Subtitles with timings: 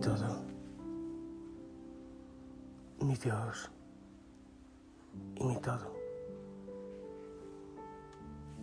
[0.00, 0.42] todo,
[3.00, 3.70] mi Dios
[5.36, 5.92] y mi todo,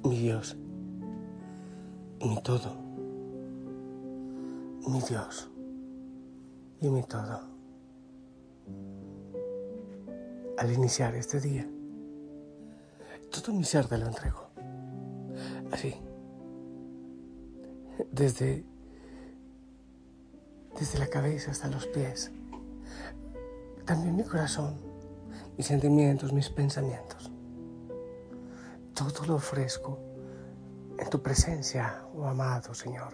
[0.04, 0.58] mi Dios
[2.20, 2.76] y mi todo,
[4.88, 5.50] mi Dios
[6.82, 7.42] y mi todo.
[10.58, 11.70] Al iniciar este día,
[13.30, 14.50] todo mi ser te lo entrego.
[15.72, 15.94] Así,
[18.12, 18.66] desde,
[20.80, 22.32] desde la cabeza hasta los pies.
[23.86, 24.76] También mi corazón,
[25.58, 27.32] mis sentimientos, mis pensamientos.
[28.94, 30.00] Todo lo ofrezco
[30.98, 33.14] en tu presencia, oh amado Señor.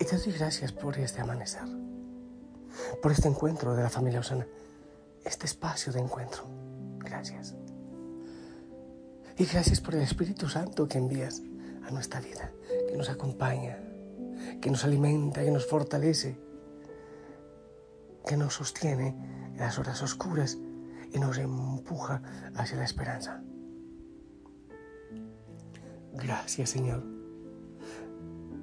[0.00, 1.64] Y te doy gracias por este amanecer,
[3.02, 4.46] por este encuentro de la familia Osana,
[5.24, 6.44] este espacio de encuentro.
[6.98, 7.54] Gracias.
[9.36, 11.42] Y gracias por el Espíritu Santo que envías
[11.86, 12.50] a nuestra vida,
[12.88, 13.78] que nos acompaña,
[14.60, 16.38] que nos alimenta, que nos fortalece,
[18.26, 19.08] que nos sostiene
[19.52, 20.58] en las horas oscuras
[21.12, 22.22] y nos empuja
[22.54, 23.42] hacia la esperanza.
[26.12, 27.02] Gracias Señor,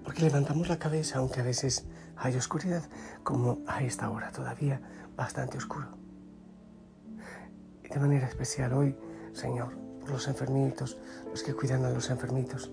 [0.04, 1.86] porque levantamos la cabeza aunque a veces
[2.18, 2.84] hay oscuridad,
[3.24, 4.82] como a esta hora todavía
[5.16, 5.88] bastante oscuro.
[7.84, 8.96] Y de manera especial hoy,
[9.34, 10.98] Señor, por los enfermitos,
[11.30, 12.72] los que cuidan a los enfermitos,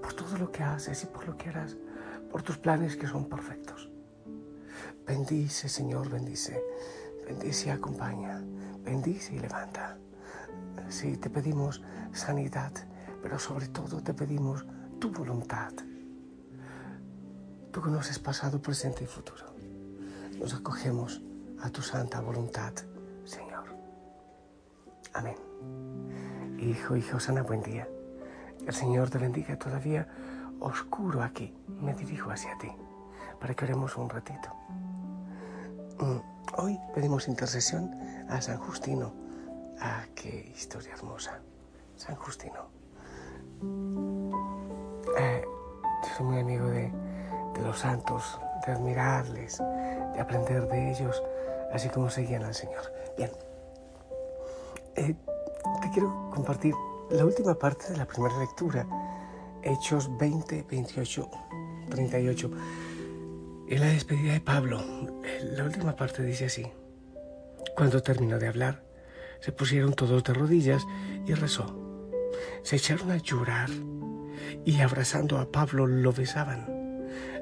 [0.00, 1.76] por todo lo que haces y por lo que harás,
[2.32, 3.90] por tus planes que son perfectos.
[5.06, 6.64] Bendice, Señor, bendice.
[7.26, 8.42] Bendice y acompaña.
[8.82, 9.98] Bendice y levanta.
[10.88, 12.72] Sí, te pedimos sanidad,
[13.22, 14.64] pero sobre todo te pedimos
[14.98, 15.72] tu voluntad.
[17.70, 19.54] Tú conoces pasado, presente y futuro.
[20.38, 21.20] Nos acogemos
[21.60, 22.72] a tu santa voluntad,
[23.24, 23.64] Señor.
[25.12, 25.36] Amén.
[26.58, 27.86] Hijo, hijo, sana, buen día.
[28.66, 30.08] El Señor te bendiga todavía
[30.62, 31.54] oscuro aquí.
[31.80, 32.70] Me dirijo hacia ti
[33.40, 34.48] para que oremos un ratito.
[35.98, 36.18] Mm,
[36.58, 37.92] hoy pedimos intercesión
[38.28, 39.12] a San Justino.
[39.80, 41.40] Ah, qué historia hermosa.
[41.96, 42.70] San Justino.
[45.18, 46.92] Eh, yo soy muy amigo de,
[47.62, 51.22] los santos, de admirarles, de aprender de ellos,
[51.72, 52.92] así como seguían al Señor.
[53.16, 53.30] Bien.
[54.96, 55.14] Eh,
[55.80, 56.74] te quiero compartir
[57.10, 58.86] la última parte de la primera lectura,
[59.64, 61.30] Hechos 20, 28,
[61.90, 62.50] 38.
[63.68, 64.82] En la despedida de Pablo,
[65.56, 66.66] la última parte dice así.
[67.76, 68.82] Cuando terminó de hablar,
[69.40, 70.84] se pusieron todos de rodillas
[71.26, 71.78] y rezó.
[72.62, 73.70] Se echaron a llorar
[74.64, 76.66] y abrazando a Pablo lo besaban.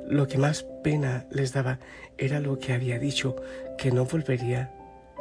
[0.06, 1.78] Lo que más pena les daba
[2.18, 3.36] era lo que había dicho,
[3.78, 4.74] que no volvería,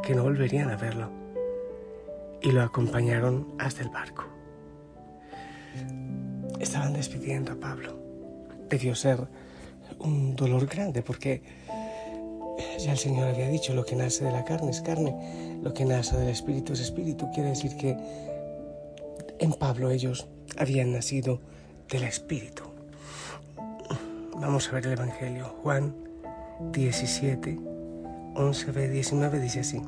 [0.04, 1.12] que no volverían a verlo.
[2.42, 4.39] Y lo acompañaron hasta el barco.
[6.60, 7.98] Estaban despidiendo a Pablo.
[8.70, 9.28] Debió ser
[10.00, 11.42] un dolor grande porque
[12.80, 15.86] ya el Señor había dicho, lo que nace de la carne es carne, lo que
[15.86, 17.30] nace del espíritu es espíritu.
[17.32, 17.98] Quiere decir que
[19.40, 20.28] en Pablo ellos
[20.58, 21.40] habían nacido
[21.90, 22.64] del espíritu.
[24.36, 25.46] Vamos a ver el Evangelio.
[25.64, 25.96] Juan
[26.72, 27.58] 17,
[28.36, 29.82] 11b, 19 dice así.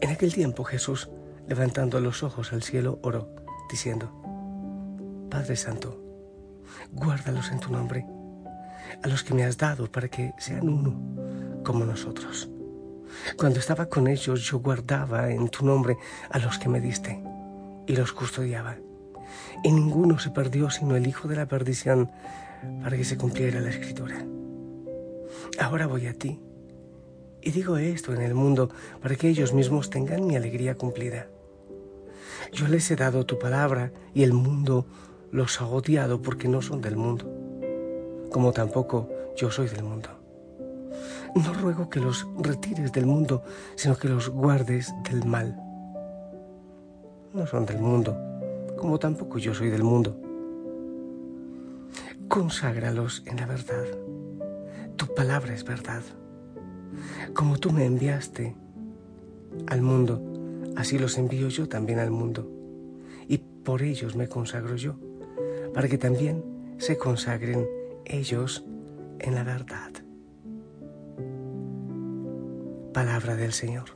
[0.00, 1.08] En aquel tiempo Jesús,
[1.48, 3.28] levantando los ojos al cielo, oró,
[3.70, 4.10] diciendo,
[5.34, 6.00] Padre Santo,
[6.92, 8.06] guárdalos en tu nombre,
[9.02, 10.94] a los que me has dado para que sean uno
[11.64, 12.48] como nosotros.
[13.36, 15.96] Cuando estaba con ellos yo guardaba en tu nombre
[16.30, 17.20] a los que me diste
[17.88, 18.76] y los custodiaba.
[19.64, 22.12] Y ninguno se perdió sino el Hijo de la perdición
[22.84, 24.24] para que se cumpliera la escritura.
[25.58, 26.38] Ahora voy a ti
[27.42, 28.70] y digo esto en el mundo
[29.02, 31.26] para que ellos mismos tengan mi alegría cumplida.
[32.52, 34.86] Yo les he dado tu palabra y el mundo
[35.34, 37.26] los ha odiado porque no son del mundo,
[38.30, 40.08] como tampoco yo soy del mundo.
[41.34, 43.42] No ruego que los retires del mundo,
[43.74, 45.60] sino que los guardes del mal.
[47.32, 48.16] No son del mundo,
[48.78, 50.16] como tampoco yo soy del mundo.
[52.28, 53.86] Conságralos en la verdad.
[54.94, 56.02] Tu palabra es verdad.
[57.34, 58.54] Como tú me enviaste
[59.66, 60.22] al mundo,
[60.76, 62.48] así los envío yo también al mundo.
[63.26, 64.94] Y por ellos me consagro yo
[65.74, 67.68] para que también se consagren
[68.04, 68.64] ellos
[69.18, 69.90] en la verdad.
[72.92, 73.86] Palabra del Señor.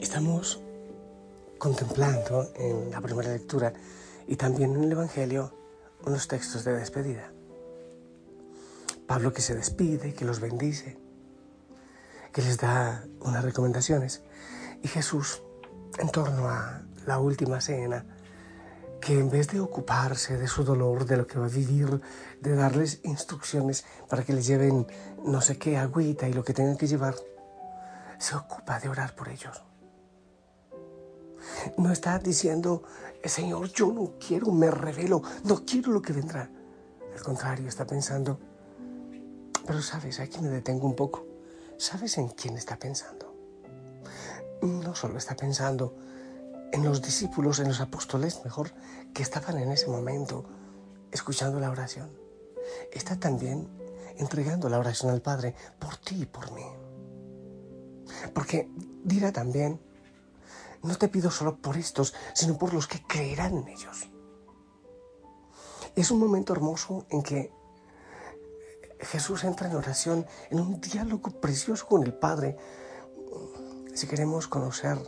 [0.00, 0.62] Estamos
[1.58, 3.74] contemplando en la primera lectura
[4.26, 5.52] y también en el Evangelio
[6.06, 7.30] unos textos de despedida.
[9.06, 10.96] Pablo que se despide, que los bendice,
[12.32, 14.22] que les da unas recomendaciones
[14.82, 15.42] y Jesús
[15.98, 18.04] en torno a la última cena,
[19.00, 22.00] que en vez de ocuparse de su dolor, de lo que va a vivir,
[22.40, 24.86] de darles instrucciones para que les lleven
[25.24, 27.14] no sé qué agüita y lo que tengan que llevar,
[28.18, 29.62] se ocupa de orar por ellos.
[31.78, 32.82] No está diciendo,
[33.24, 36.50] Señor, yo no quiero, me revelo, no quiero lo que vendrá.
[37.14, 38.38] Al contrario, está pensando,
[39.66, 41.26] pero sabes, aquí me detengo un poco.
[41.78, 43.34] ¿Sabes en quién está pensando?
[44.60, 45.94] No solo está pensando
[46.72, 48.72] en los discípulos, en los apóstoles, mejor,
[49.12, 50.44] que estaban en ese momento
[51.10, 52.10] escuchando la oración.
[52.92, 53.68] Está también
[54.16, 56.64] entregando la oración al Padre por ti y por mí.
[58.34, 58.68] Porque
[59.04, 59.80] dirá también,
[60.82, 64.08] no te pido solo por estos, sino por los que creerán en ellos.
[65.96, 67.52] Es un momento hermoso en que
[69.00, 72.56] Jesús entra en oración, en un diálogo precioso con el Padre.
[73.94, 74.98] Si queremos conocer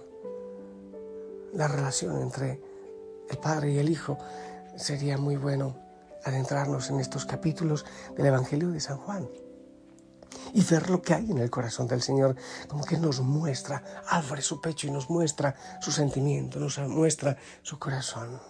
[1.53, 2.61] la relación entre
[3.29, 4.19] el Padre y el Hijo,
[4.77, 5.77] sería muy bueno
[6.25, 7.85] adentrarnos en estos capítulos
[8.17, 9.29] del Evangelio de San Juan
[10.55, 12.37] y ver lo que hay en el corazón del Señor,
[12.69, 17.79] como que nos muestra, abre su pecho y nos muestra su sentimiento, nos muestra su
[17.79, 18.41] corazón.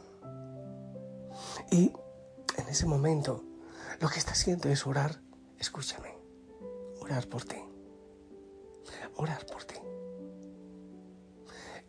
[1.70, 1.92] Y
[2.56, 3.44] en ese momento
[4.00, 5.20] lo que está haciendo es orar,
[5.58, 6.16] escúchame,
[7.00, 7.62] orar por ti,
[9.16, 9.81] orar por ti.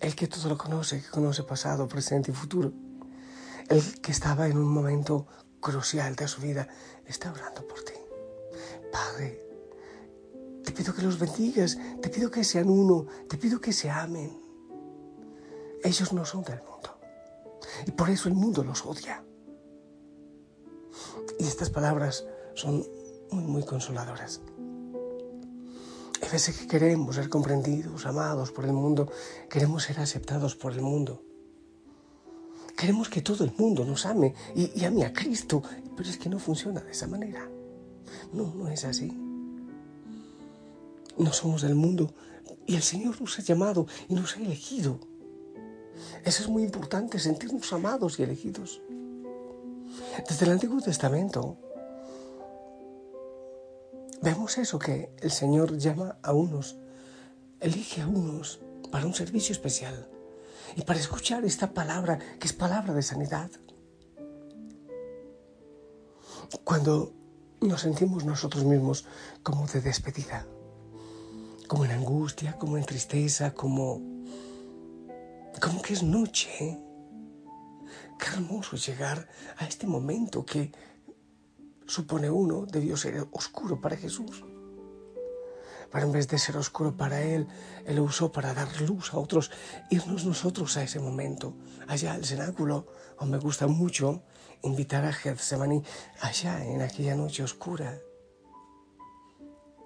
[0.03, 2.73] El que todo lo conoce, que conoce pasado, presente y futuro.
[3.69, 5.27] El que estaba en un momento
[5.61, 6.67] crucial de su vida,
[7.05, 7.93] está orando por ti.
[8.91, 9.41] Padre,
[10.65, 14.37] te pido que los bendigas, te pido que sean uno, te pido que se amen.
[15.81, 16.99] Ellos no son del mundo.
[17.87, 19.23] Y por eso el mundo los odia.
[21.39, 22.85] Y estas palabras son
[23.31, 24.41] muy, muy consoladoras.
[26.33, 29.07] Veces que queremos ser comprendidos, amados por el mundo,
[29.51, 31.21] queremos ser aceptados por el mundo.
[32.75, 35.61] Queremos que todo el mundo nos ame y, y ame a Cristo,
[35.95, 37.47] pero es que no funciona de esa manera.
[38.33, 39.15] No, no es así.
[41.19, 42.15] No somos del mundo
[42.65, 44.99] y el Señor nos ha llamado y nos ha elegido.
[46.25, 48.81] Eso es muy importante, sentirnos amados y elegidos.
[50.27, 51.59] Desde el Antiguo Testamento
[54.23, 56.77] Vemos eso que el Señor llama a unos,
[57.59, 60.07] elige a unos para un servicio especial
[60.77, 63.51] y para escuchar esta palabra que es palabra de sanidad.
[66.63, 67.11] Cuando
[67.59, 69.05] nos sentimos nosotros mismos
[69.43, 70.47] como de despedida,
[71.67, 74.01] como en angustia, como en tristeza, como,
[75.59, 76.79] como que es noche.
[78.17, 79.27] Qué hermoso llegar
[79.57, 80.71] a este momento que
[81.85, 84.43] supone uno, debió ser oscuro para Jesús.
[85.91, 87.47] Pero en vez de ser oscuro para Él,
[87.85, 89.51] Él lo usó para dar luz a otros,
[89.91, 91.53] irnos nosotros a ese momento,
[91.87, 92.87] allá al cenáculo,
[93.19, 94.23] o me gusta mucho
[94.63, 95.83] invitar a Getsemaní,
[96.19, 97.99] allá en aquella noche oscura,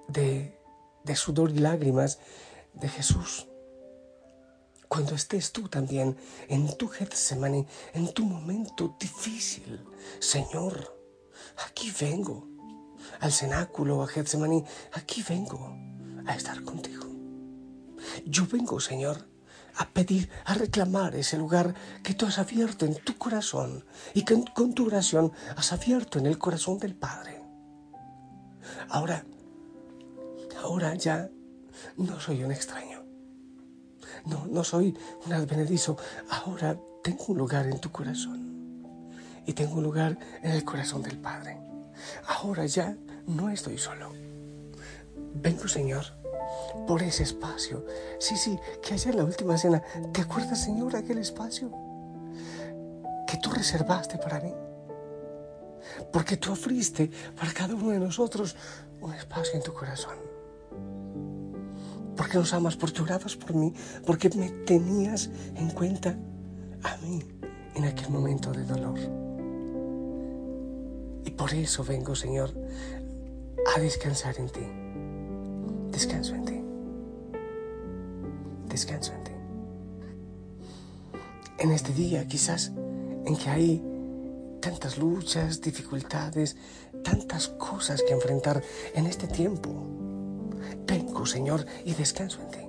[0.08, 0.58] de,
[1.16, 2.20] sudor y lágrimas
[2.74, 3.48] de Jesús.
[4.88, 6.16] Cuando estés tú también
[6.48, 9.86] en tu Getsemaní, en tu momento difícil,
[10.20, 10.97] Señor,
[11.66, 12.48] aquí vengo,
[13.20, 15.76] al cenáculo, a Getsemaní, aquí vengo
[16.26, 17.06] a estar contigo.
[18.26, 19.28] Yo vengo, Señor,
[19.76, 21.74] a pedir, a reclamar ese lugar
[22.04, 26.26] que tú has abierto en tu corazón y que con tu oración has abierto en
[26.26, 27.42] el corazón del Padre.
[28.90, 29.26] Ahora,
[30.62, 31.30] ahora ya
[31.98, 33.04] no soy un extraño.
[34.26, 35.98] No, no soy un advenedizo.
[36.30, 38.47] Ahora tengo un lugar en tu corazón
[39.48, 41.58] y tengo un lugar en el corazón del Padre.
[42.28, 44.12] Ahora ya no estoy solo.
[45.34, 46.04] Vengo, Señor,
[46.86, 47.86] por ese espacio.
[48.20, 49.82] Sí, sí, que ayer en la última cena,
[50.14, 51.72] ¿te acuerdas, Señor, aquel espacio
[53.26, 54.54] que tú reservaste para mí?
[56.12, 58.56] Porque tú ofriste para cada uno de nosotros
[59.02, 60.18] un espacio en tu corazón.
[62.18, 63.74] Porque nos amas, porque orabas por mí,
[64.06, 66.18] porque me tenías en cuenta
[66.84, 67.24] a mí
[67.76, 69.27] en aquel momento de dolor.
[71.38, 72.52] Por eso vengo, Señor,
[73.76, 74.68] a descansar en ti.
[75.92, 76.62] Descanso en ti.
[78.68, 79.32] Descanso en ti.
[81.60, 82.72] En este día quizás
[83.26, 83.84] en que hay
[84.62, 86.56] tantas luchas, dificultades,
[87.04, 88.62] tantas cosas que enfrentar
[88.96, 89.70] en este tiempo.
[90.86, 92.60] Vengo, Señor, y descanso en ti.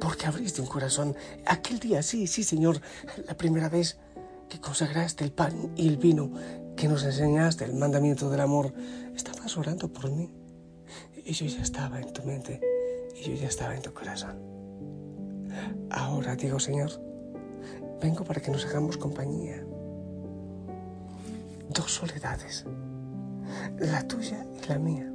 [0.00, 2.80] Porque abriste un corazón aquel día, sí, sí, Señor,
[3.26, 3.98] la primera vez
[4.48, 6.32] que consagraste el pan y el vino
[6.80, 8.72] que nos enseñaste el mandamiento del amor,
[9.14, 10.30] estabas orando por mí.
[11.26, 12.58] Y yo ya estaba en tu mente
[13.14, 14.38] y yo ya estaba en tu corazón.
[15.90, 16.90] Ahora digo, Señor,
[18.00, 19.62] vengo para que nos hagamos compañía.
[21.68, 22.64] dos soledades,
[23.78, 25.12] la tuya y la mía.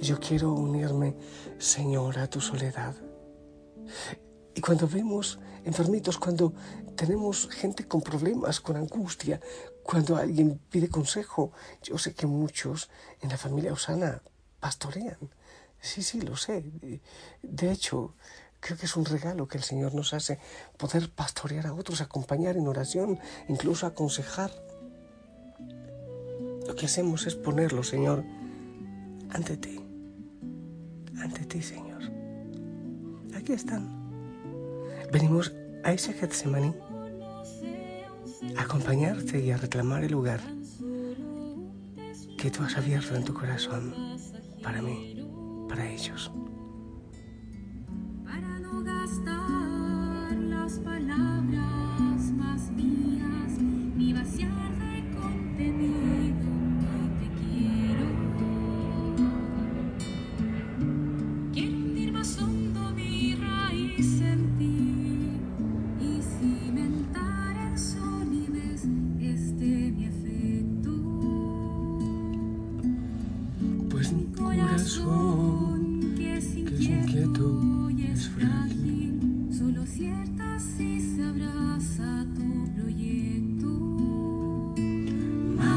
[0.00, 1.14] Yo quiero unirme,
[1.58, 2.94] Señor, a tu soledad.
[4.54, 6.54] Y cuando vemos enfermitos, cuando
[6.96, 9.38] tenemos gente con problemas, con angustia,
[9.90, 11.50] cuando alguien pide consejo,
[11.82, 12.90] yo sé que muchos
[13.22, 14.20] en la familia Osana
[14.60, 15.16] pastorean.
[15.80, 16.62] Sí, sí, lo sé.
[17.42, 18.12] De hecho,
[18.60, 20.40] creo que es un regalo que el Señor nos hace
[20.76, 23.18] poder pastorear a otros, acompañar en oración,
[23.48, 24.50] incluso aconsejar.
[26.66, 28.24] Lo que hacemos es ponerlo, Señor,
[29.30, 29.80] ante ti.
[31.18, 32.02] Ante ti, Señor.
[33.34, 33.88] Aquí están.
[35.10, 36.74] Venimos a ese Getsemaní
[38.56, 40.40] acompañarte y a reclamar el lugar
[42.38, 43.94] que tú has abierto en tu corazón
[44.62, 45.26] para mí,
[45.68, 46.30] para ellos.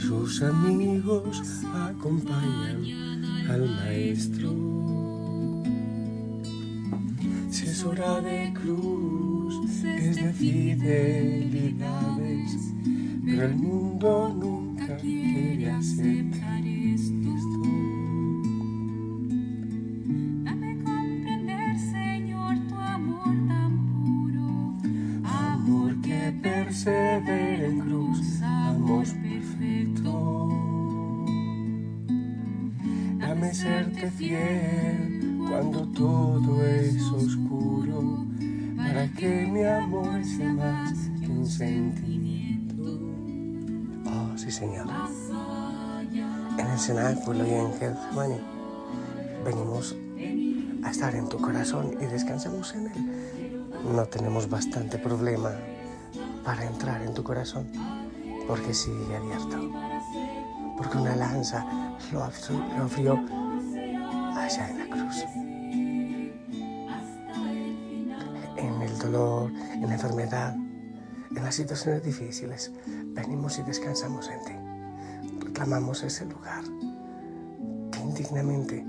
[0.00, 1.42] Sus amigos
[1.74, 2.84] acompañan
[3.48, 4.52] al maestro.
[7.50, 9.54] Si es hora de cruz,
[9.84, 11.54] es de fidelidades,
[13.24, 16.35] pero el mundo nunca quiere aceptar
[26.46, 29.04] persevera en cruz, amor
[33.18, 38.26] Dame serte fiel cuando todo es oscuro,
[38.76, 42.82] para que mi amor sea más que un sentimiento.
[44.06, 44.86] Oh, sí, Señor.
[46.58, 48.40] En el cenáculo y en Getsemaní
[49.44, 49.96] venimos
[50.84, 53.62] a estar en tu corazón y descansamos en él.
[53.94, 55.50] No tenemos bastante problema
[56.46, 57.66] para entrar en tu corazón
[58.46, 59.68] porque sigue abierto,
[60.76, 61.66] porque una lanza
[62.12, 63.18] lo abrió
[64.36, 65.24] allá en la cruz.
[68.56, 72.72] En el dolor, en la enfermedad, en las situaciones difíciles,
[73.06, 75.44] venimos y descansamos en ti.
[75.44, 76.62] Reclamamos ese lugar
[77.90, 78.86] que indignamente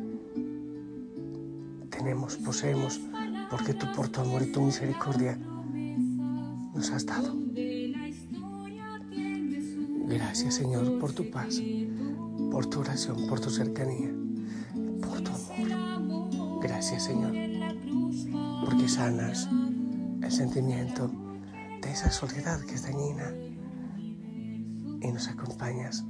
[1.89, 3.01] tenemos, poseemos,
[3.49, 5.39] porque tú por tu amor y tu misericordia
[6.75, 7.46] nos has dado.
[10.07, 11.61] Gracias Señor por tu paz,
[12.49, 14.09] por tu oración, por tu cercanía,
[15.01, 16.61] por tu amor.
[16.61, 17.33] Gracias Señor,
[18.63, 19.49] porque sanas
[20.21, 21.11] el sentimiento
[21.81, 23.33] de esa soledad que es dañina
[25.01, 26.05] y nos acompañas.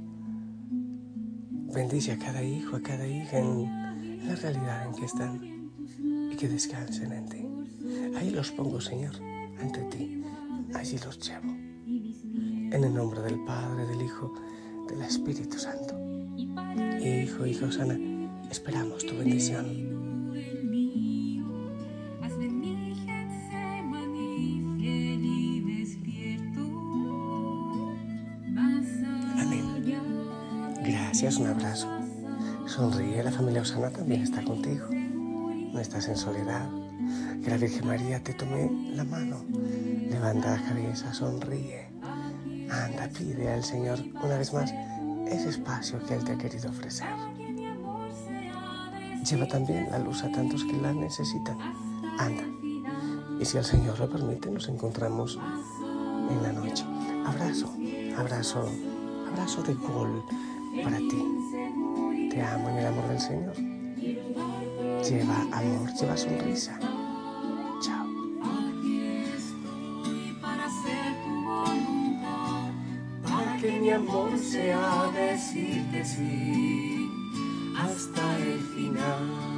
[1.74, 5.40] Bendice a cada hijo, a cada hija en la realidad en que están
[6.32, 7.48] y que descansen en ti.
[8.16, 9.14] Ahí los pongo, Señor,
[9.60, 10.22] ante ti.
[10.72, 11.57] Allí los llevo.
[12.70, 14.34] En el nombre del Padre, del Hijo,
[14.88, 15.98] del Espíritu Santo.
[17.00, 17.98] Hijo, hija Osana,
[18.50, 19.64] esperamos tu bendición.
[29.38, 30.14] Amén.
[30.84, 31.88] Gracias, un abrazo.
[32.66, 34.88] Sonríe, la familia Osana también está contigo.
[34.92, 36.68] No estás en soledad.
[37.42, 39.42] Que la Virgen María te tome la mano.
[40.10, 41.97] Levanta la cabeza, sonríe.
[42.70, 44.72] Anda, pide al Señor una vez más
[45.26, 47.06] ese espacio que Él te ha querido ofrecer.
[49.28, 51.58] Lleva también la luz a tantos que la necesitan.
[52.18, 52.44] Anda.
[53.40, 55.38] Y si el Señor lo permite, nos encontramos
[56.30, 56.84] en la noche.
[57.26, 57.72] Abrazo,
[58.16, 58.68] abrazo,
[59.30, 60.24] abrazo de gol
[60.82, 62.28] para ti.
[62.30, 63.56] Te amo en el amor del Señor.
[65.04, 66.78] Lleva amor, lleva sonrisa.
[74.08, 77.10] Amor sea decirte sí
[77.76, 79.57] hasta el final.